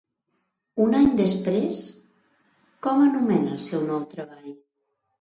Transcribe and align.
Un 0.85 0.97
any 0.99 1.05
després, 1.19 1.83
com 2.89 3.07
anomenà 3.11 3.55
el 3.59 3.65
seu 3.71 3.89
nou 3.95 4.07
treball? 4.19 4.53